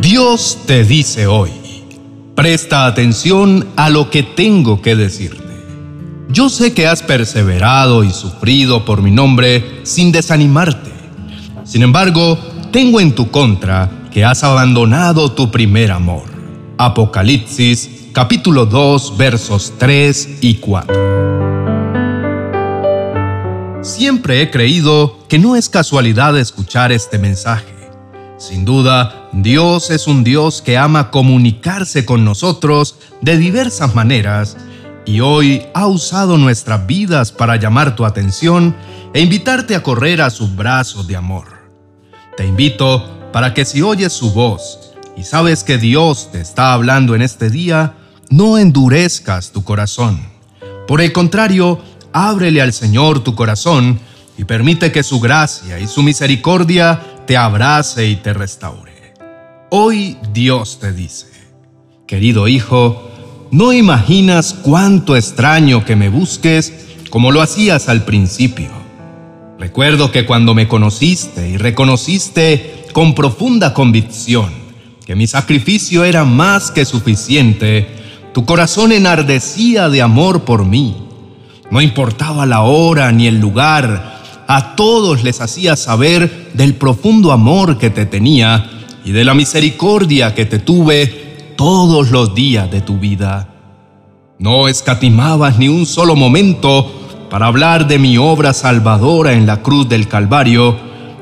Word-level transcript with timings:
Dios 0.00 0.58
te 0.66 0.82
dice 0.82 1.28
hoy, 1.28 1.50
presta 2.34 2.86
atención 2.86 3.68
a 3.76 3.88
lo 3.88 4.10
que 4.10 4.24
tengo 4.24 4.82
que 4.82 4.96
decirte. 4.96 5.44
Yo 6.30 6.48
sé 6.48 6.74
que 6.74 6.88
has 6.88 7.04
perseverado 7.04 8.02
y 8.02 8.10
sufrido 8.10 8.84
por 8.84 9.02
mi 9.02 9.12
nombre 9.12 9.80
sin 9.84 10.10
desanimarte. 10.10 10.90
Sin 11.64 11.82
embargo, 11.82 12.36
tengo 12.72 13.00
en 13.00 13.14
tu 13.14 13.30
contra 13.30 14.08
que 14.10 14.24
has 14.24 14.42
abandonado 14.42 15.30
tu 15.30 15.52
primer 15.52 15.92
amor. 15.92 16.24
Apocalipsis 16.76 18.08
capítulo 18.12 18.66
2 18.66 19.16
versos 19.16 19.74
3 19.78 20.38
y 20.40 20.54
4. 20.54 21.47
Siempre 23.88 24.42
he 24.42 24.50
creído 24.50 25.18
que 25.30 25.38
no 25.38 25.56
es 25.56 25.70
casualidad 25.70 26.38
escuchar 26.38 26.92
este 26.92 27.18
mensaje. 27.18 27.74
Sin 28.36 28.66
duda, 28.66 29.30
Dios 29.32 29.88
es 29.88 30.06
un 30.06 30.24
Dios 30.24 30.60
que 30.60 30.76
ama 30.76 31.10
comunicarse 31.10 32.04
con 32.04 32.22
nosotros 32.22 32.96
de 33.22 33.38
diversas 33.38 33.94
maneras 33.94 34.58
y 35.06 35.20
hoy 35.20 35.62
ha 35.72 35.86
usado 35.86 36.36
nuestras 36.36 36.86
vidas 36.86 37.32
para 37.32 37.56
llamar 37.56 37.96
tu 37.96 38.04
atención 38.04 38.76
e 39.14 39.22
invitarte 39.22 39.74
a 39.74 39.82
correr 39.82 40.20
a 40.20 40.28
sus 40.28 40.54
brazos 40.54 41.06
de 41.06 41.16
amor. 41.16 41.46
Te 42.36 42.46
invito 42.46 43.30
para 43.32 43.54
que 43.54 43.64
si 43.64 43.80
oyes 43.80 44.12
su 44.12 44.34
voz 44.34 44.92
y 45.16 45.24
sabes 45.24 45.64
que 45.64 45.78
Dios 45.78 46.28
te 46.30 46.42
está 46.42 46.74
hablando 46.74 47.14
en 47.14 47.22
este 47.22 47.48
día, 47.48 47.94
no 48.28 48.58
endurezcas 48.58 49.50
tu 49.50 49.64
corazón. 49.64 50.20
Por 50.86 51.00
el 51.00 51.12
contrario, 51.12 51.80
ábrele 52.12 52.62
al 52.62 52.72
Señor 52.72 53.24
tu 53.24 53.34
corazón 53.34 54.00
y 54.36 54.44
permite 54.44 54.92
que 54.92 55.02
su 55.02 55.20
gracia 55.20 55.78
y 55.80 55.86
su 55.86 56.02
misericordia 56.02 57.00
te 57.26 57.36
abrace 57.36 58.08
y 58.08 58.16
te 58.16 58.32
restaure. 58.32 59.14
Hoy 59.70 60.16
Dios 60.32 60.78
te 60.80 60.92
dice, 60.92 61.26
querido 62.06 62.48
hijo, 62.48 63.10
no 63.50 63.72
imaginas 63.72 64.54
cuánto 64.54 65.16
extraño 65.16 65.84
que 65.84 65.96
me 65.96 66.08
busques 66.08 66.72
como 67.10 67.32
lo 67.32 67.42
hacías 67.42 67.88
al 67.88 68.04
principio 68.04 68.78
Recuerdo 69.58 70.12
que 70.12 70.24
cuando 70.24 70.54
me 70.54 70.68
conociste 70.68 71.48
y 71.48 71.56
reconociste 71.56 72.84
con 72.92 73.14
profunda 73.14 73.74
convicción 73.74 74.50
que 75.04 75.16
mi 75.16 75.26
sacrificio 75.26 76.04
era 76.04 76.24
más 76.24 76.70
que 76.70 76.84
suficiente, 76.84 77.88
tu 78.32 78.44
corazón 78.44 78.92
enardecía 78.92 79.88
de 79.88 80.02
amor 80.02 80.44
por 80.44 80.64
mí. 80.64 81.07
No 81.70 81.82
importaba 81.82 82.46
la 82.46 82.62
hora 82.62 83.12
ni 83.12 83.26
el 83.26 83.38
lugar, 83.38 84.18
a 84.46 84.74
todos 84.74 85.22
les 85.22 85.42
hacía 85.42 85.76
saber 85.76 86.50
del 86.54 86.74
profundo 86.74 87.32
amor 87.32 87.76
que 87.76 87.90
te 87.90 88.06
tenía 88.06 88.70
y 89.04 89.12
de 89.12 89.24
la 89.24 89.34
misericordia 89.34 90.34
que 90.34 90.46
te 90.46 90.58
tuve 90.58 91.52
todos 91.56 92.10
los 92.10 92.34
días 92.34 92.70
de 92.70 92.80
tu 92.80 92.98
vida. 92.98 93.48
No 94.38 94.68
escatimabas 94.68 95.58
ni 95.58 95.68
un 95.68 95.84
solo 95.84 96.16
momento 96.16 96.90
para 97.28 97.46
hablar 97.46 97.86
de 97.86 97.98
mi 97.98 98.16
obra 98.16 98.54
salvadora 98.54 99.34
en 99.34 99.46
la 99.46 99.62
cruz 99.62 99.88
del 99.88 100.08
Calvario 100.08 100.76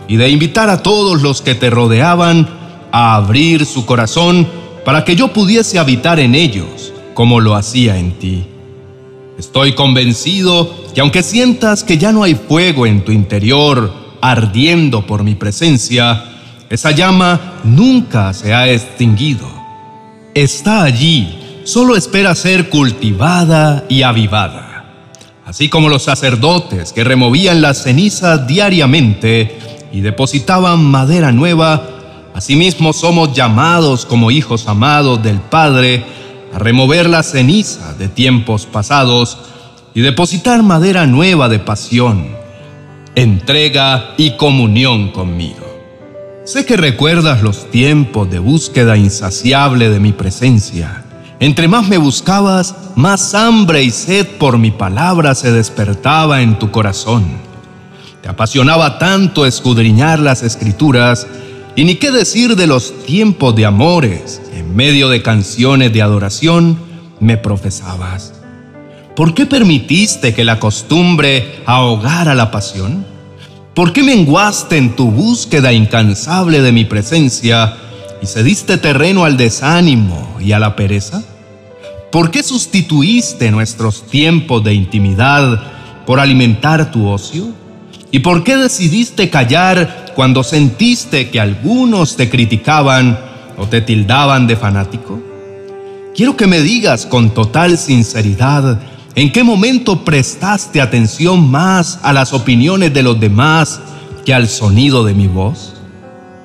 y 0.06 0.16
de 0.16 0.28
invitar 0.28 0.70
a 0.70 0.82
todos 0.82 1.22
los 1.22 1.42
que 1.42 1.56
te 1.56 1.70
rodeaban 1.70 2.48
a 2.92 3.16
abrir 3.16 3.66
su 3.66 3.84
corazón 3.84 4.46
para 4.84 5.04
que 5.04 5.16
yo 5.16 5.32
pudiese 5.32 5.80
habitar 5.80 6.20
en 6.20 6.36
ellos 6.36 6.92
como 7.14 7.40
lo 7.40 7.56
hacía 7.56 7.98
en 7.98 8.12
ti. 8.12 8.46
Estoy 9.38 9.74
convencido 9.74 10.86
que 10.94 11.00
aunque 11.00 11.22
sientas 11.22 11.84
que 11.84 11.98
ya 11.98 12.12
no 12.12 12.22
hay 12.22 12.34
fuego 12.34 12.86
en 12.86 13.04
tu 13.04 13.12
interior 13.12 13.92
ardiendo 14.20 15.06
por 15.06 15.22
mi 15.22 15.34
presencia, 15.34 16.24
esa 16.70 16.90
llama 16.90 17.60
nunca 17.64 18.32
se 18.32 18.54
ha 18.54 18.68
extinguido. 18.68 19.46
Está 20.34 20.82
allí, 20.82 21.62
solo 21.64 21.96
espera 21.96 22.34
ser 22.34 22.68
cultivada 22.68 23.84
y 23.88 24.02
avivada 24.02 24.66
así 25.46 25.68
como 25.68 25.88
los 25.88 26.02
sacerdotes 26.02 26.92
que 26.92 27.04
removían 27.04 27.62
la 27.62 27.72
ceniza 27.72 28.36
diariamente 28.36 29.56
y 29.92 30.00
depositaban 30.00 30.84
madera 30.84 31.30
nueva, 31.30 31.88
asimismo 32.34 32.92
somos 32.92 33.32
llamados 33.32 34.04
como 34.04 34.32
hijos 34.32 34.66
amados 34.66 35.22
del 35.22 35.38
Padre 35.38 36.04
a 36.52 36.58
remover 36.58 37.08
la 37.08 37.22
ceniza 37.22 37.94
de 37.94 38.08
tiempos 38.08 38.66
pasados 38.66 39.38
y 39.94 40.00
depositar 40.00 40.62
madera 40.62 41.06
nueva 41.06 41.48
de 41.48 41.58
pasión, 41.58 42.28
entrega 43.14 44.14
y 44.16 44.32
comunión 44.32 45.10
conmigo. 45.10 45.64
Sé 46.44 46.64
que 46.64 46.76
recuerdas 46.76 47.42
los 47.42 47.70
tiempos 47.70 48.30
de 48.30 48.38
búsqueda 48.38 48.96
insaciable 48.96 49.90
de 49.90 50.00
mi 50.00 50.12
presencia 50.12 51.02
entre 51.38 51.68
más 51.68 51.86
me 51.86 51.98
buscabas, 51.98 52.74
más 52.94 53.34
hambre 53.34 53.82
y 53.82 53.90
sed 53.90 54.26
por 54.38 54.56
mi 54.56 54.70
palabra 54.70 55.34
se 55.34 55.52
despertaba 55.52 56.40
en 56.40 56.58
tu 56.58 56.70
corazón. 56.70 57.26
Te 58.22 58.30
apasionaba 58.30 58.98
tanto 58.98 59.44
escudriñar 59.44 60.18
las 60.18 60.42
escrituras, 60.42 61.26
y 61.76 61.84
ni 61.84 61.96
qué 61.96 62.10
decir 62.10 62.56
de 62.56 62.66
los 62.66 63.04
tiempos 63.04 63.54
de 63.54 63.66
amores, 63.66 64.40
en 64.54 64.74
medio 64.74 65.08
de 65.08 65.22
canciones 65.22 65.92
de 65.92 66.02
adoración, 66.02 66.78
me 67.20 67.36
profesabas. 67.36 68.32
¿Por 69.14 69.34
qué 69.34 69.46
permitiste 69.46 70.34
que 70.34 70.44
la 70.44 70.58
costumbre 70.58 71.60
ahogara 71.66 72.34
la 72.34 72.50
pasión? 72.50 73.06
¿Por 73.74 73.92
qué 73.92 74.02
menguaste 74.02 74.76
en 74.76 74.96
tu 74.96 75.10
búsqueda 75.10 75.72
incansable 75.72 76.60
de 76.62 76.72
mi 76.72 76.84
presencia? 76.84 77.76
y 78.22 78.26
cediste 78.26 78.78
terreno 78.78 79.24
al 79.24 79.36
desánimo 79.36 80.36
y 80.40 80.52
a 80.52 80.58
la 80.58 80.76
pereza? 80.76 81.22
¿Por 82.10 82.30
qué 82.30 82.42
sustituiste 82.42 83.50
nuestros 83.50 84.06
tiempos 84.06 84.64
de 84.64 84.74
intimidad 84.74 86.04
por 86.06 86.20
alimentar 86.20 86.90
tu 86.90 87.08
ocio? 87.08 87.48
¿Y 88.16 88.20
por 88.20 88.44
qué 88.44 88.56
decidiste 88.56 89.28
callar 89.28 90.14
cuando 90.14 90.42
sentiste 90.42 91.28
que 91.28 91.38
algunos 91.38 92.16
te 92.16 92.30
criticaban 92.30 93.20
o 93.58 93.66
te 93.66 93.82
tildaban 93.82 94.46
de 94.46 94.56
fanático? 94.56 95.20
Quiero 96.14 96.34
que 96.34 96.46
me 96.46 96.62
digas 96.62 97.04
con 97.04 97.34
total 97.34 97.76
sinceridad 97.76 98.80
en 99.14 99.30
qué 99.32 99.44
momento 99.44 100.02
prestaste 100.02 100.80
atención 100.80 101.46
más 101.50 101.98
a 102.02 102.14
las 102.14 102.32
opiniones 102.32 102.94
de 102.94 103.02
los 103.02 103.20
demás 103.20 103.80
que 104.24 104.32
al 104.32 104.48
sonido 104.48 105.04
de 105.04 105.12
mi 105.12 105.26
voz. 105.26 105.74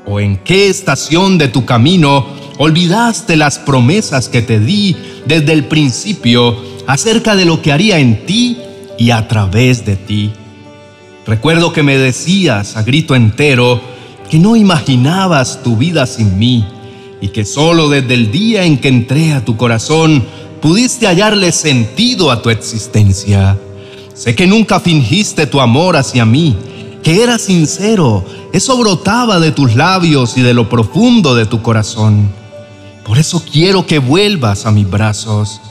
¿O 0.06 0.20
en 0.20 0.40
qué 0.44 0.68
estación 0.68 1.38
de 1.38 1.48
tu 1.48 1.64
camino 1.64 2.26
olvidaste 2.58 3.38
las 3.38 3.60
promesas 3.60 4.28
que 4.28 4.42
te 4.42 4.60
di 4.60 4.98
desde 5.26 5.54
el 5.54 5.64
principio 5.64 6.58
acerca 6.86 7.38
de 7.38 7.46
lo 7.46 7.62
que 7.62 7.72
haría 7.72 8.00
en 8.00 8.26
ti 8.26 8.58
y 8.98 9.12
a 9.12 9.30
través 9.30 9.86
de 9.86 9.96
ti? 9.96 10.34
Recuerdo 11.26 11.74
que 11.74 11.84
me 11.84 11.98
decías 11.98 12.78
a 12.78 12.84
grito 12.84 13.16
entero 13.16 13.82
que 14.30 14.40
no 14.40 14.56
imaginabas 14.56 15.62
tu 15.64 15.78
vida 15.78 16.06
sin 16.06 16.40
mí 16.40 16.66
y 17.22 17.30
que 17.30 17.46
solo 17.46 17.90
desde 17.90 18.14
el 18.14 18.32
día 18.32 18.64
en 18.64 18.78
que 18.78 18.88
entré 18.88 19.34
a 19.34 19.46
tu 19.46 19.58
corazón 19.58 20.24
pudiste 20.62 21.08
hallarle 21.08 21.52
sentido 21.52 22.32
a 22.32 22.42
tu 22.42 22.50
existencia. 22.50 23.58
Sé 24.14 24.36
que 24.36 24.48
nunca 24.48 24.80
fingiste 24.80 25.48
tu 25.48 25.62
amor 25.62 25.96
hacia 25.96 26.26
mí, 26.26 26.56
que 27.04 27.24
era 27.24 27.38
sincero 27.38 28.26
eso 28.54 28.78
brotaba 28.78 29.40
de 29.40 29.52
tus 29.52 29.76
labios 29.76 30.38
y 30.38 30.42
de 30.42 30.54
lo 30.54 30.68
profundo 30.68 31.36
de 31.36 31.46
tu 31.46 31.62
corazón. 31.62 32.34
Por 33.06 33.18
eso 33.18 33.42
quiero 33.50 33.86
que 33.86 34.00
vuelvas 34.00 34.66
a 34.66 34.72
mis 34.72 34.90
brazos. 34.90 35.62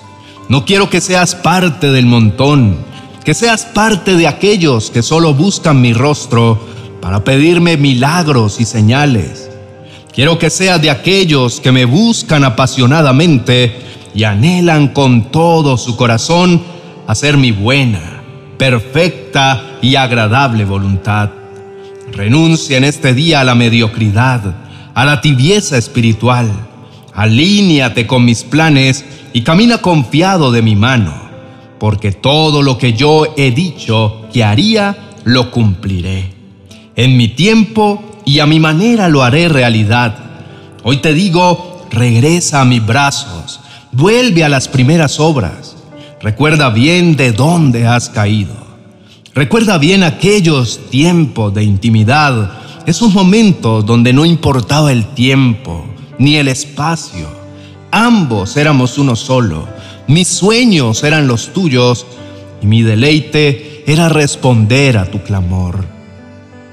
No 0.48 0.64
quiero 0.64 0.88
que 0.88 1.02
seas 1.02 1.34
parte 1.34 1.92
del 1.92 2.06
montón, 2.06 2.78
que 3.24 3.34
seas 3.34 3.64
parte 3.66 4.16
de 4.16 4.26
aquellos 4.26 4.90
que 4.90 5.02
solo 5.02 5.34
buscan 5.34 5.80
mi 5.80 5.92
rostro 5.92 6.58
para 7.00 7.24
pedirme 7.24 7.76
milagros 7.76 8.60
y 8.60 8.64
señales. 8.64 9.50
Quiero 10.12 10.38
que 10.38 10.50
seas 10.50 10.80
de 10.82 10.90
aquellos 10.90 11.60
que 11.60 11.72
me 11.72 11.84
buscan 11.84 12.44
apasionadamente 12.44 13.76
y 14.14 14.24
anhelan 14.24 14.88
con 14.88 15.30
todo 15.30 15.76
su 15.76 15.96
corazón 15.96 16.62
hacer 17.06 17.36
mi 17.36 17.52
buena, 17.52 18.22
perfecta 18.58 19.78
y 19.82 19.96
agradable 19.96 20.64
voluntad. 20.64 21.30
Renuncia 22.12 22.76
en 22.76 22.84
este 22.84 23.14
día 23.14 23.40
a 23.40 23.44
la 23.44 23.54
mediocridad, 23.54 24.54
a 24.94 25.04
la 25.04 25.20
tibieza 25.20 25.78
espiritual. 25.78 26.50
Alíñate 27.14 28.06
con 28.06 28.24
mis 28.24 28.42
planes 28.44 29.04
y 29.32 29.42
camina 29.42 29.78
confiado 29.78 30.50
de 30.50 30.62
mi 30.62 30.74
mano, 30.74 31.29
porque 31.80 32.12
todo 32.12 32.62
lo 32.62 32.76
que 32.76 32.92
yo 32.92 33.34
he 33.38 33.50
dicho 33.50 34.26
que 34.32 34.44
haría, 34.44 35.14
lo 35.24 35.50
cumpliré. 35.50 36.34
En 36.94 37.16
mi 37.16 37.28
tiempo 37.28 38.20
y 38.26 38.40
a 38.40 38.46
mi 38.46 38.60
manera 38.60 39.08
lo 39.08 39.22
haré 39.22 39.48
realidad. 39.48 40.14
Hoy 40.82 40.98
te 40.98 41.14
digo, 41.14 41.86
regresa 41.90 42.60
a 42.60 42.64
mis 42.66 42.84
brazos, 42.84 43.60
vuelve 43.92 44.44
a 44.44 44.50
las 44.50 44.68
primeras 44.68 45.18
obras. 45.18 45.74
Recuerda 46.20 46.68
bien 46.68 47.16
de 47.16 47.32
dónde 47.32 47.86
has 47.86 48.10
caído. 48.10 48.54
Recuerda 49.34 49.78
bien 49.78 50.02
aquellos 50.02 50.90
tiempos 50.90 51.54
de 51.54 51.64
intimidad, 51.64 52.58
esos 52.84 53.14
momentos 53.14 53.86
donde 53.86 54.12
no 54.12 54.26
importaba 54.26 54.92
el 54.92 55.06
tiempo 55.14 55.86
ni 56.18 56.36
el 56.36 56.48
espacio. 56.48 57.26
Ambos 57.90 58.58
éramos 58.58 58.98
uno 58.98 59.16
solo. 59.16 59.79
Mis 60.10 60.26
sueños 60.26 61.04
eran 61.04 61.28
los 61.28 61.52
tuyos 61.52 62.04
y 62.60 62.66
mi 62.66 62.82
deleite 62.82 63.84
era 63.86 64.08
responder 64.08 64.98
a 64.98 65.08
tu 65.08 65.22
clamor. 65.22 65.84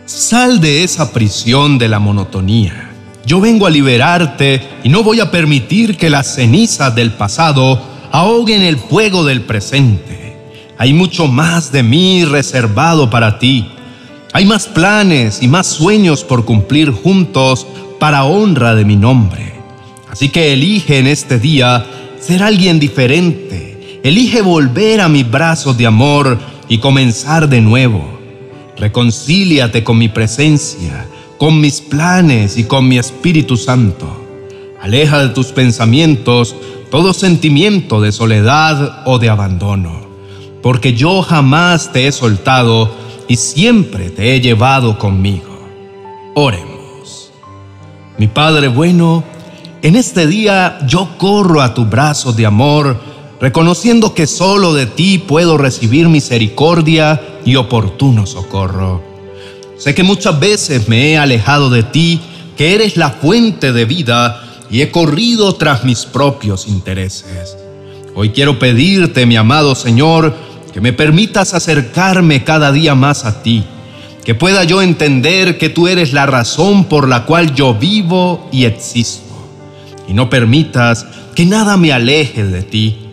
Sal 0.07 0.59
de 0.59 0.83
esa 0.83 1.13
prisión 1.13 1.77
de 1.77 1.87
la 1.87 1.99
monotonía. 1.99 2.89
Yo 3.27 3.39
vengo 3.39 3.67
a 3.67 3.69
liberarte 3.69 4.67
y 4.83 4.89
no 4.89 5.03
voy 5.03 5.19
a 5.19 5.29
permitir 5.29 5.97
que 5.97 6.09
las 6.09 6.33
cenizas 6.33 6.95
del 6.95 7.11
pasado 7.11 7.79
ahoguen 8.11 8.63
el 8.63 8.77
fuego 8.77 9.23
del 9.23 9.41
presente. 9.41 10.35
Hay 10.79 10.93
mucho 10.93 11.27
más 11.27 11.71
de 11.71 11.83
mí 11.83 12.25
reservado 12.25 13.11
para 13.11 13.37
ti. 13.37 13.67
Hay 14.33 14.45
más 14.45 14.65
planes 14.65 15.43
y 15.43 15.47
más 15.47 15.67
sueños 15.67 16.23
por 16.23 16.43
cumplir 16.43 16.89
juntos 16.89 17.67
para 17.99 18.23
honra 18.23 18.73
de 18.73 18.83
mi 18.83 18.95
nombre. 18.95 19.53
Así 20.09 20.29
que 20.29 20.53
elige 20.53 20.97
en 20.97 21.05
este 21.05 21.37
día 21.37 21.85
ser 22.19 22.43
alguien 22.43 22.79
diferente. 22.79 23.99
Elige 24.03 24.41
volver 24.41 25.01
a 25.01 25.09
mis 25.09 25.29
brazos 25.29 25.77
de 25.77 25.85
amor 25.85 26.37
y 26.69 26.77
comenzar 26.77 27.49
de 27.49 27.61
nuevo. 27.61 28.19
Reconcíliate 28.77 29.83
con 29.83 29.97
mi 29.97 30.09
presencia, 30.09 31.07
con 31.37 31.59
mis 31.59 31.81
planes 31.81 32.57
y 32.57 32.65
con 32.65 32.87
mi 32.87 32.97
Espíritu 32.97 33.57
Santo. 33.57 34.23
Aleja 34.81 35.19
de 35.19 35.29
tus 35.29 35.47
pensamientos 35.47 36.55
todo 36.89 37.13
sentimiento 37.13 37.99
de 37.99 38.11
soledad 38.11 39.01
o 39.05 39.19
de 39.19 39.29
abandono, 39.29 40.07
porque 40.61 40.93
yo 40.93 41.21
jamás 41.21 41.91
te 41.91 42.07
he 42.07 42.11
soltado 42.11 42.91
y 43.27 43.35
siempre 43.35 44.09
te 44.09 44.33
he 44.33 44.41
llevado 44.41 44.97
conmigo. 44.97 45.59
Oremos. 46.33 47.31
Mi 48.17 48.27
Padre 48.27 48.69
bueno, 48.69 49.23
en 49.87 49.95
este 49.95 50.27
día 50.27 50.79
yo 50.85 51.17
corro 51.17 51.61
a 51.61 51.73
tu 51.73 51.85
brazo 51.85 52.33
de 52.33 52.45
amor, 52.45 52.99
reconociendo 53.39 54.13
que 54.13 54.27
solo 54.27 54.73
de 54.73 54.85
ti 54.85 55.17
puedo 55.17 55.57
recibir 55.57 56.09
misericordia 56.09 57.21
y 57.45 57.55
oportuno 57.55 58.25
socorro. 58.25 59.01
Sé 59.77 59.95
que 59.95 60.03
muchas 60.03 60.37
veces 60.41 60.89
me 60.89 61.11
he 61.11 61.17
alejado 61.17 61.69
de 61.69 61.83
ti, 61.83 62.19
que 62.57 62.75
eres 62.75 62.97
la 62.97 63.11
fuente 63.11 63.71
de 63.71 63.85
vida, 63.85 64.43
y 64.69 64.81
he 64.81 64.91
corrido 64.91 65.55
tras 65.55 65.85
mis 65.85 66.05
propios 66.05 66.67
intereses. 66.67 67.55
Hoy 68.13 68.31
quiero 68.31 68.59
pedirte, 68.59 69.25
mi 69.25 69.37
amado 69.37 69.73
Señor, 69.73 70.35
que 70.73 70.81
me 70.81 70.91
permitas 70.91 71.53
acercarme 71.53 72.43
cada 72.43 72.73
día 72.73 72.93
más 72.93 73.23
a 73.23 73.41
ti, 73.41 73.63
que 74.25 74.35
pueda 74.35 74.65
yo 74.65 74.81
entender 74.81 75.57
que 75.57 75.69
tú 75.69 75.87
eres 75.87 76.11
la 76.11 76.25
razón 76.25 76.83
por 76.83 77.07
la 77.07 77.23
cual 77.23 77.55
yo 77.55 77.73
vivo 77.73 78.49
y 78.51 78.65
existo, 78.65 79.23
y 80.07 80.13
no 80.13 80.30
permitas 80.30 81.06
que 81.36 81.45
nada 81.45 81.77
me 81.77 81.92
aleje 81.92 82.45
de 82.45 82.63
ti 82.63 83.07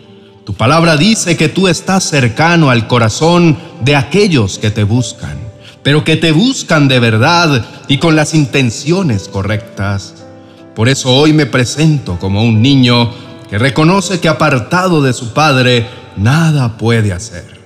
tu 0.45 0.53
palabra 0.53 0.95
dice 0.95 1.35
que 1.37 1.49
tú 1.49 1.67
estás 1.67 2.03
cercano 2.03 2.69
al 2.69 2.85
corazón 2.85 3.57
de 3.81 3.95
aquellos 3.95 4.59
que 4.59 4.69
te 4.69 4.83
buscan, 4.83 5.39
pero 5.81 6.03
que 6.03 6.17
te 6.17 6.31
buscan 6.31 6.87
de 6.87 6.99
verdad 6.99 7.65
y 7.87 7.97
con 7.97 8.15
las 8.15 8.35
intenciones 8.35 9.27
correctas. 9.27 10.23
Por 10.75 10.87
eso 10.87 11.15
hoy 11.15 11.33
me 11.33 11.47
presento 11.47 12.19
como 12.19 12.43
un 12.43 12.61
niño 12.61 13.11
que 13.49 13.57
reconoce 13.57 14.19
que 14.19 14.29
apartado 14.29 15.01
de 15.01 15.13
su 15.13 15.33
padre 15.33 15.87
nada 16.15 16.77
puede 16.77 17.11
hacer. 17.11 17.59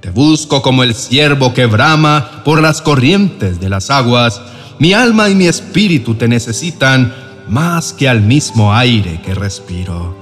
Te 0.00 0.10
busco 0.10 0.62
como 0.62 0.82
el 0.82 0.96
ciervo 0.96 1.54
que 1.54 1.66
brama 1.66 2.42
por 2.44 2.60
las 2.60 2.82
corrientes 2.82 3.60
de 3.60 3.68
las 3.68 3.88
aguas. 3.88 4.42
Mi 4.80 4.94
alma 4.94 5.28
y 5.28 5.36
mi 5.36 5.46
espíritu 5.46 6.16
te 6.16 6.26
necesitan 6.26 7.14
más 7.48 7.92
que 7.92 8.08
al 8.08 8.22
mismo 8.22 8.74
aire 8.74 9.20
que 9.24 9.34
respiro. 9.34 10.16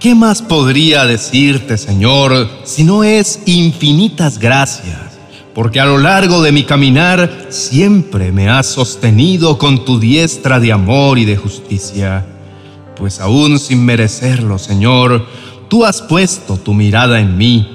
¿Qué 0.00 0.14
más 0.14 0.42
podría 0.42 1.06
decirte, 1.06 1.76
Señor, 1.76 2.48
si 2.64 2.84
no 2.84 3.02
es 3.02 3.40
infinitas 3.46 4.38
gracias? 4.38 5.18
Porque 5.54 5.80
a 5.80 5.86
lo 5.86 5.98
largo 5.98 6.40
de 6.40 6.52
mi 6.52 6.62
caminar 6.62 7.46
siempre 7.48 8.30
me 8.30 8.48
has 8.48 8.66
sostenido 8.66 9.58
con 9.58 9.84
tu 9.84 9.98
diestra 9.98 10.60
de 10.60 10.70
amor 10.70 11.18
y 11.18 11.24
de 11.24 11.36
justicia. 11.36 12.24
Pues 12.96 13.20
aún 13.20 13.58
sin 13.58 13.84
merecerlo, 13.84 14.58
Señor, 14.58 15.26
tú 15.68 15.84
has 15.84 16.00
puesto 16.00 16.58
tu 16.58 16.74
mirada 16.74 17.18
en 17.18 17.36
mí. 17.36 17.68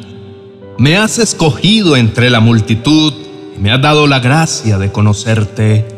Me 0.77 0.95
has 0.95 1.19
escogido 1.19 1.97
entre 1.97 2.29
la 2.29 2.39
multitud 2.39 3.13
y 3.55 3.59
me 3.59 3.71
has 3.71 3.81
dado 3.81 4.07
la 4.07 4.19
gracia 4.19 4.77
de 4.77 4.91
conocerte. 4.91 5.92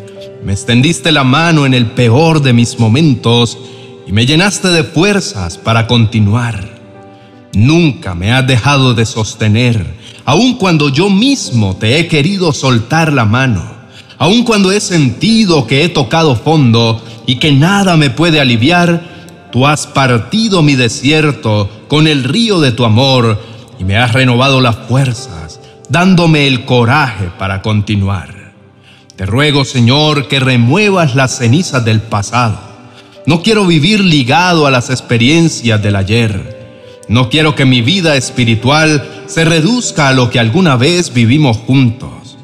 Me 0.46 0.54
extendiste 0.54 1.12
la 1.12 1.24
mano 1.24 1.66
en 1.66 1.74
el 1.74 1.88
peor 1.88 2.40
de 2.40 2.54
mis 2.54 2.78
momentos 2.78 3.58
y 4.06 4.12
me 4.12 4.28
llenaste 4.28 4.68
de 4.68 4.84
fuerzas 4.84 5.58
para 5.58 5.88
continuar. 5.88 6.70
Nunca 7.56 8.14
me 8.14 8.32
has 8.32 8.46
dejado 8.46 8.94
de 8.94 9.08
sostener, 9.08 9.84
aun 10.24 10.60
cuando 10.60 10.90
yo 10.90 11.10
mismo 11.10 11.76
te 11.76 11.98
he 11.98 12.08
querido 12.08 12.54
soltar 12.54 13.12
la 13.12 13.26
mano, 13.26 13.66
aun 14.20 14.44
cuando 14.44 14.72
he 14.72 14.80
sentido 14.82 15.66
que 15.66 15.84
he 15.84 15.90
tocado 15.90 16.36
fondo 16.36 17.04
y 17.26 17.38
que 17.38 17.52
nada 17.52 17.98
me 17.98 18.12
puede 18.12 18.40
aliviar, 18.40 19.50
tú 19.52 19.66
has 19.66 19.88
partido 19.88 20.62
mi 20.62 20.76
desierto 20.76 21.72
con 21.88 22.06
el 22.06 22.24
río 22.24 22.60
de 22.60 22.72
tu 22.72 22.86
amor 22.86 23.42
y 23.80 23.84
me 23.84 23.98
has 23.98 24.14
renovado 24.14 24.62
las 24.62 24.76
fuerzas, 24.88 25.60
dándome 25.90 26.46
el 26.46 26.66
coraje 26.66 27.32
para 27.40 27.64
continuar. 27.64 28.35
Te 29.16 29.26
ruego, 29.26 29.66
Señor, 29.66 30.28
que 30.28 30.40
remuevas 30.40 31.16
las 31.16 31.38
cenizas 31.38 31.84
del 31.86 32.02
pasado 32.02 32.76
no 33.28 33.42
quiero 33.42 33.66
vivir 33.66 34.02
ligado 34.02 34.68
a 34.68 34.72
las 34.72 34.92
experiencias 34.92 35.82
del 35.82 35.96
ayer. 35.96 37.02
No 37.08 37.30
quiero 37.30 37.56
que 37.56 37.66
mi 37.66 37.82
vida 37.82 38.16
espiritual 38.16 39.24
se 39.26 39.44
reduzca 39.46 40.10
a 40.10 40.14
lo 40.14 40.30
que 40.30 40.40
alguna 40.40 40.76
vez 40.76 41.12
vivimos 41.12 41.58
juntos. 41.58 42.38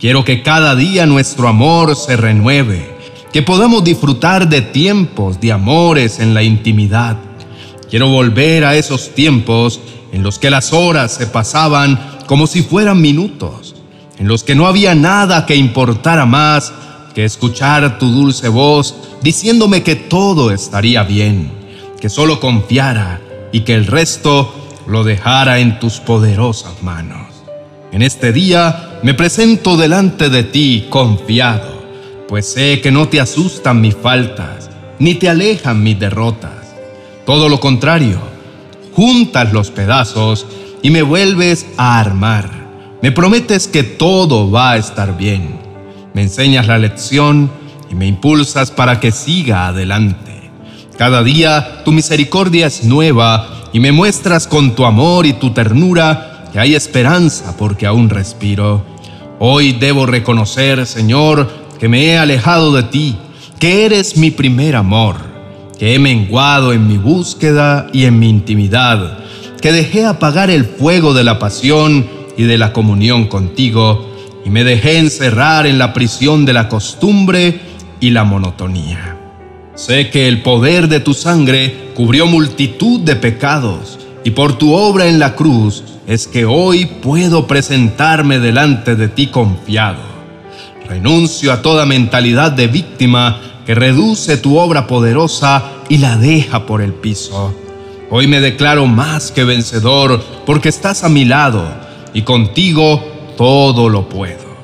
Quiero 0.00 0.24
que 0.24 0.42
cada 0.42 0.74
día 0.74 1.06
nuestro 1.06 1.46
amor 1.46 1.94
se 1.94 2.16
renueve, 2.16 2.96
que 3.32 3.42
podamos 3.42 3.84
disfrutar 3.84 4.48
de 4.48 4.60
tiempos 4.60 5.40
de 5.40 5.52
amores 5.52 6.18
en 6.18 6.34
la 6.34 6.42
intimidad. 6.42 7.16
Quiero 7.88 8.08
volver 8.08 8.64
a 8.64 8.74
esos 8.74 9.14
tiempos 9.14 9.80
en 10.12 10.24
los 10.24 10.40
que 10.40 10.50
las 10.50 10.72
horas 10.72 11.12
se 11.12 11.28
pasaban 11.28 12.18
como 12.26 12.48
si 12.48 12.62
fueran 12.62 13.00
minutos, 13.00 13.76
en 14.18 14.28
los 14.28 14.44
que 14.44 14.54
no 14.54 14.66
había 14.66 14.94
nada 14.94 15.46
que 15.46 15.56
importara 15.56 16.26
más 16.26 16.72
que 17.14 17.24
escuchar 17.24 17.98
tu 17.98 18.10
dulce 18.10 18.48
voz 18.48 18.94
diciéndome 19.22 19.82
que 19.82 19.96
todo 19.96 20.50
estaría 20.50 21.04
bien, 21.04 21.50
que 22.00 22.08
solo 22.08 22.40
confiara 22.40 23.20
y 23.52 23.60
que 23.60 23.74
el 23.74 23.86
resto 23.86 24.52
lo 24.86 25.04
dejara 25.04 25.60
en 25.60 25.78
tus 25.78 26.00
poderosas 26.00 26.82
manos. 26.82 27.28
En 27.92 28.02
este 28.02 28.32
día 28.32 28.98
me 29.02 29.14
presento 29.14 29.76
delante 29.76 30.28
de 30.28 30.42
ti 30.42 30.86
confiado, 30.90 31.84
pues 32.28 32.46
sé 32.52 32.80
que 32.80 32.90
no 32.90 33.08
te 33.08 33.20
asustan 33.20 33.80
mis 33.80 33.94
faltas, 33.94 34.68
ni 34.98 35.14
te 35.14 35.28
alejan 35.28 35.82
mis 35.82 35.98
derrotas. 35.98 36.74
Todo 37.24 37.48
lo 37.48 37.60
contrario, 37.60 38.18
juntas 38.92 39.52
los 39.52 39.70
pedazos 39.70 40.46
y 40.82 40.90
me 40.90 41.02
vuelves 41.02 41.66
a 41.76 42.00
armar. 42.00 42.63
Me 43.04 43.12
prometes 43.12 43.68
que 43.68 43.82
todo 43.82 44.50
va 44.50 44.70
a 44.70 44.76
estar 44.78 45.14
bien 45.14 45.60
me 46.14 46.22
enseñas 46.22 46.66
la 46.66 46.78
lección 46.78 47.50
y 47.90 47.94
me 47.94 48.06
impulsas 48.06 48.70
para 48.70 48.98
que 48.98 49.12
siga 49.12 49.66
adelante. 49.66 50.50
Cada 50.96 51.22
día 51.22 51.82
tu 51.84 51.92
misericordia 51.92 52.66
es 52.68 52.84
nueva 52.84 53.68
y 53.74 53.80
me 53.80 53.92
muestras 53.92 54.46
con 54.46 54.74
tu 54.74 54.86
amor 54.86 55.26
y 55.26 55.34
tu 55.34 55.50
ternura 55.50 56.48
que 56.50 56.60
hay 56.60 56.74
esperanza 56.74 57.54
porque 57.58 57.84
aún 57.84 58.08
respiro. 58.08 58.86
Hoy 59.38 59.72
debo 59.72 60.06
reconocer, 60.06 60.86
Señor, 60.86 61.50
que 61.78 61.90
me 61.90 62.06
he 62.06 62.16
alejado 62.16 62.72
de 62.72 62.84
ti, 62.84 63.16
que 63.58 63.84
eres 63.84 64.16
mi 64.16 64.30
primer 64.30 64.76
amor, 64.76 65.16
que 65.78 65.94
he 65.94 65.98
menguado 65.98 66.72
en 66.72 66.88
mi 66.88 66.96
búsqueda 66.96 67.86
y 67.92 68.06
en 68.06 68.18
mi 68.18 68.30
intimidad, 68.30 69.18
que 69.60 69.72
dejé 69.72 70.06
apagar 70.06 70.48
el 70.48 70.64
fuego 70.64 71.12
de 71.12 71.24
la 71.24 71.38
pasión 71.38 72.23
y 72.36 72.44
de 72.44 72.58
la 72.58 72.72
comunión 72.72 73.26
contigo 73.26 74.10
y 74.44 74.50
me 74.50 74.64
dejé 74.64 74.98
encerrar 74.98 75.66
en 75.66 75.78
la 75.78 75.92
prisión 75.92 76.44
de 76.44 76.52
la 76.52 76.68
costumbre 76.68 77.60
y 78.00 78.10
la 78.10 78.24
monotonía. 78.24 79.16
Sé 79.74 80.10
que 80.10 80.28
el 80.28 80.42
poder 80.42 80.88
de 80.88 81.00
tu 81.00 81.14
sangre 81.14 81.90
cubrió 81.94 82.26
multitud 82.26 83.00
de 83.00 83.16
pecados 83.16 83.98
y 84.22 84.30
por 84.30 84.56
tu 84.58 84.74
obra 84.74 85.06
en 85.06 85.18
la 85.18 85.34
cruz 85.34 85.82
es 86.06 86.28
que 86.28 86.44
hoy 86.44 86.86
puedo 86.86 87.46
presentarme 87.46 88.38
delante 88.38 88.94
de 88.94 89.08
ti 89.08 89.28
confiado. 89.28 90.14
Renuncio 90.88 91.52
a 91.52 91.62
toda 91.62 91.86
mentalidad 91.86 92.52
de 92.52 92.68
víctima 92.68 93.40
que 93.66 93.74
reduce 93.74 94.36
tu 94.36 94.58
obra 94.58 94.86
poderosa 94.86 95.64
y 95.88 95.98
la 95.98 96.16
deja 96.16 96.66
por 96.66 96.82
el 96.82 96.92
piso. 96.92 97.54
Hoy 98.10 98.26
me 98.26 98.40
declaro 98.40 98.86
más 98.86 99.32
que 99.32 99.44
vencedor 99.44 100.22
porque 100.44 100.68
estás 100.68 101.04
a 101.04 101.08
mi 101.08 101.24
lado 101.24 101.83
y 102.14 102.22
contigo 102.22 103.04
todo 103.36 103.88
lo 103.88 104.08
puedo. 104.08 104.54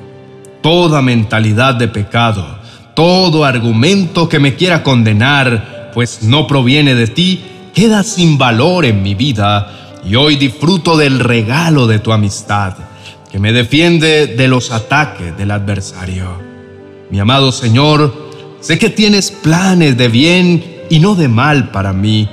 Toda 0.61 1.01
mentalidad 1.01 1.75
de 1.75 1.87
pecado, 1.87 2.59
todo 2.95 3.45
argumento 3.45 4.29
que 4.29 4.39
me 4.39 4.55
quiera 4.55 4.81
condenar, 4.83 5.91
pues 5.93 6.23
no 6.23 6.47
proviene 6.47 6.95
de 6.95 7.07
ti, 7.07 7.43
queda 7.73 8.03
sin 8.03 8.37
valor 8.37 8.85
en 8.85 9.03
mi 9.03 9.13
vida 9.13 9.99
y 10.03 10.15
hoy 10.15 10.37
disfruto 10.37 10.97
del 10.97 11.19
regalo 11.19 11.87
de 11.87 11.99
tu 11.99 12.11
amistad, 12.11 12.75
que 13.31 13.39
me 13.39 13.53
defiende 13.53 14.27
de 14.27 14.47
los 14.47 14.71
ataques 14.71 15.37
del 15.37 15.51
adversario. 15.51 16.39
Mi 17.09 17.19
amado 17.19 17.51
Señor, 17.51 18.31
sé 18.61 18.79
que 18.79 18.89
tienes 18.89 19.31
planes 19.31 19.97
de 19.97 20.07
bien 20.07 20.81
y 20.89 20.99
no 20.99 21.15
de 21.15 21.27
mal 21.27 21.71
para 21.71 21.91
mí, 21.91 22.29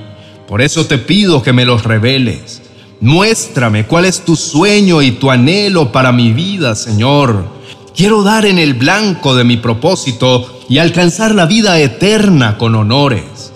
por 0.47 0.61
eso 0.61 0.85
te 0.85 0.97
pido 0.97 1.41
que 1.41 1.53
me 1.53 1.65
los 1.65 1.83
reveles. 1.83 2.68
Muéstrame 3.01 3.85
cuál 3.85 4.03
es 4.03 4.25
tu 4.25 4.35
sueño 4.35 5.01
y 5.01 5.11
tu 5.11 5.31
anhelo 5.31 5.89
para 5.89 6.11
mi 6.11 6.33
vida, 6.33 6.75
Señor. 6.75 7.45
Quiero 7.95 8.23
dar 8.23 8.45
en 8.45 8.59
el 8.59 8.73
blanco 8.73 9.35
de 9.37 9.45
mi 9.45 9.55
propósito 9.55 10.63
y 10.67 10.79
alcanzar 10.79 11.33
la 11.33 11.45
vida 11.45 11.79
eterna 11.79 12.57
con 12.57 12.75
honores. 12.75 13.53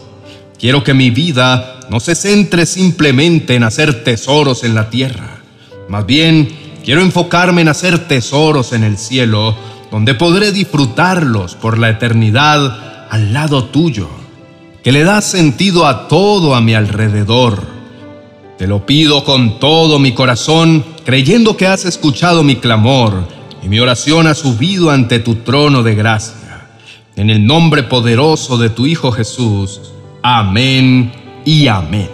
Quiero 0.58 0.86
que 0.86 0.94
mi 0.94 1.10
vida 1.10 1.82
no 1.90 2.00
se 2.00 2.16
centre 2.16 2.66
simplemente 2.66 3.56
en 3.56 3.64
hacer 3.64 4.06
tesoros 4.06 4.64
en 4.64 4.76
la 4.76 4.90
tierra. 4.90 5.42
Más 5.90 6.06
bien, 6.06 6.48
quiero 6.86 7.02
enfocarme 7.02 7.64
en 7.64 7.68
hacer 7.68 8.08
tesoros 8.08 8.72
en 8.72 8.86
el 8.86 8.98
cielo, 8.98 9.58
donde 9.92 10.14
podré 10.14 10.54
disfrutarlos 10.54 11.56
por 11.56 11.78
la 11.78 11.90
eternidad 11.90 13.10
al 13.10 13.34
lado 13.34 13.66
tuyo, 13.66 14.08
que 14.86 14.94
le 14.94 15.04
da 15.04 15.22
sentido 15.22 15.86
a 15.86 16.08
todo 16.08 16.56
a 16.56 16.62
mi 16.62 16.76
alrededor 16.76 17.73
te 18.58 18.68
lo 18.68 18.86
pido 18.86 19.24
con 19.24 19.60
todo 19.60 19.98
mi 20.00 20.14
corazón, 20.14 20.86
creyendo 21.06 21.58
que 21.58 21.68
has 21.68 21.86
escuchado 21.86 22.44
mi 22.44 22.58
clamor 22.58 23.28
y 23.64 23.68
mi 23.68 23.80
oración 23.80 24.28
ha 24.28 24.36
subido 24.36 24.92
ante 24.92 25.20
tu 25.20 25.36
trono 25.36 25.82
de 25.82 25.96
gracia. 25.96 26.68
En 27.16 27.30
el 27.30 27.46
nombre 27.46 27.84
poderoso 27.84 28.58
de 28.58 28.70
tu 28.70 28.86
Hijo 28.86 29.12
Jesús. 29.12 29.82
Amén 30.22 31.12
y 31.46 31.68
amén. 31.68 32.10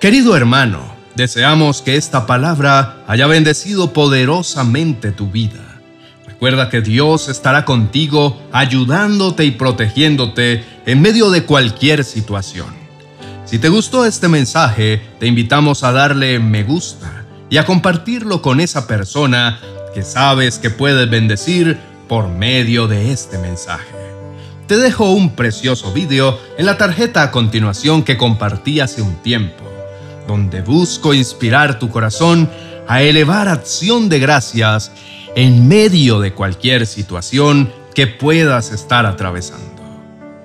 Querido 0.00 0.36
hermano, 0.36 0.80
deseamos 1.16 1.82
que 1.82 1.96
esta 1.96 2.26
palabra 2.26 3.04
haya 3.06 3.26
bendecido 3.26 3.92
poderosamente 3.92 5.12
tu 5.12 5.30
vida. 5.30 5.80
Recuerda 6.26 6.70
que 6.70 6.80
Dios 6.80 7.28
estará 7.28 7.64
contigo, 7.64 8.40
ayudándote 8.52 9.44
y 9.44 9.50
protegiéndote 9.50 10.64
en 10.86 11.02
medio 11.02 11.30
de 11.30 11.44
cualquier 11.44 12.04
situación. 12.04 12.79
Si 13.50 13.58
te 13.58 13.68
gustó 13.68 14.06
este 14.06 14.28
mensaje, 14.28 15.02
te 15.18 15.26
invitamos 15.26 15.82
a 15.82 15.90
darle 15.90 16.38
me 16.38 16.62
gusta 16.62 17.24
y 17.48 17.56
a 17.56 17.66
compartirlo 17.66 18.42
con 18.42 18.60
esa 18.60 18.86
persona 18.86 19.58
que 19.92 20.04
sabes 20.04 20.60
que 20.60 20.70
puedes 20.70 21.10
bendecir 21.10 21.76
por 22.08 22.28
medio 22.28 22.86
de 22.86 23.10
este 23.10 23.38
mensaje. 23.38 23.96
Te 24.68 24.76
dejo 24.76 25.10
un 25.10 25.34
precioso 25.34 25.92
video 25.92 26.38
en 26.58 26.66
la 26.66 26.78
tarjeta 26.78 27.24
a 27.24 27.32
continuación 27.32 28.04
que 28.04 28.16
compartí 28.16 28.78
hace 28.78 29.02
un 29.02 29.16
tiempo, 29.16 29.64
donde 30.28 30.62
busco 30.62 31.12
inspirar 31.12 31.80
tu 31.80 31.88
corazón 31.88 32.48
a 32.86 33.02
elevar 33.02 33.48
acción 33.48 34.08
de 34.08 34.20
gracias 34.20 34.92
en 35.34 35.66
medio 35.66 36.20
de 36.20 36.34
cualquier 36.34 36.86
situación 36.86 37.72
que 37.96 38.06
puedas 38.06 38.70
estar 38.70 39.06
atravesando. 39.06 39.82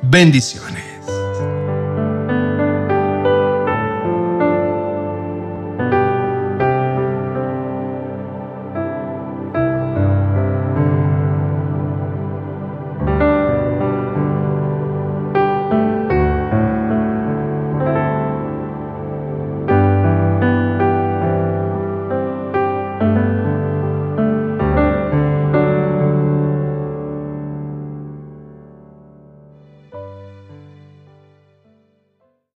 Bendiciones. 0.02 0.95